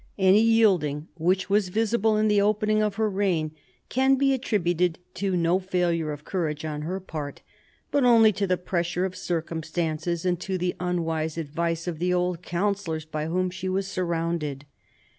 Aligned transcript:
Any 0.17 0.41
yielding 0.41 1.09
which 1.13 1.47
was 1.47 1.69
visible 1.69 2.17
in 2.17 2.27
the 2.27 2.41
opening 2.41 2.81
of 2.81 2.95
her 2.95 3.07
reign 3.07 3.51
can 3.87 4.15
be 4.15 4.33
attributed 4.33 4.97
to 5.13 5.37
no 5.37 5.59
failure 5.59 6.11
of 6.11 6.25
courage 6.25 6.65
on 6.65 6.81
her 6.81 6.99
part, 6.99 7.43
but 7.91 8.03
only 8.03 8.31
to 8.31 8.47
the 8.47 8.57
pressure 8.57 9.05
of 9.05 9.15
circumstances 9.15 10.25
and 10.25 10.39
to 10.39 10.57
the 10.57 10.75
unwise 10.79 11.37
advice 11.37 11.85
of 11.85 11.99
the 11.99 12.15
old 12.15 12.41
counsellors 12.41 13.05
by 13.05 13.27
whom 13.27 13.51
she 13.51 13.69
was 13.69 13.87
surrounded. 13.87 14.65